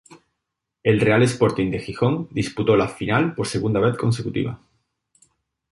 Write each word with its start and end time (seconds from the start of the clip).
El 0.81 0.99
Real 0.99 1.21
Sporting 1.21 1.69
de 1.69 1.77
Gijón 1.77 2.27
disputó 2.31 2.75
la 2.75 2.87
final 2.87 3.35
por 3.35 3.45
segunda 3.45 3.79
vez 3.79 3.95
consecutiva. 3.99 4.59